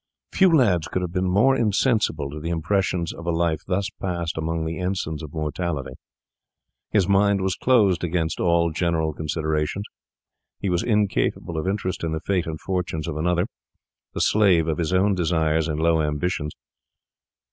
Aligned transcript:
Few 0.31 0.51
lads 0.51 0.87
could 0.87 1.03
have 1.03 1.11
been 1.13 1.29
more 1.29 1.55
insensible 1.55 2.31
to 2.31 2.39
the 2.39 2.49
impressions 2.49 3.13
of 3.13 3.27
a 3.27 3.31
life 3.31 3.61
thus 3.67 3.91
passed 4.01 4.35
among 4.35 4.65
the 4.65 4.79
ensigns 4.79 5.21
of 5.21 5.31
mortality. 5.31 5.91
His 6.89 7.07
mind 7.07 7.39
was 7.41 7.55
closed 7.55 8.03
against 8.03 8.39
all 8.39 8.71
general 8.71 9.13
considerations. 9.13 9.85
He 10.59 10.69
was 10.71 10.81
incapable 10.81 11.55
of 11.55 11.67
interest 11.67 12.03
in 12.03 12.13
the 12.13 12.19
fate 12.21 12.47
and 12.47 12.59
fortunes 12.59 13.07
of 13.07 13.15
another, 13.15 13.45
the 14.15 14.21
slave 14.21 14.67
of 14.67 14.79
his 14.79 14.91
own 14.91 15.13
desires 15.13 15.67
and 15.67 15.79
low 15.79 16.01
ambitions. 16.01 16.53